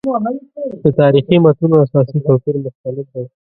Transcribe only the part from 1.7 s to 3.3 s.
اساسي توپیر مستند دی.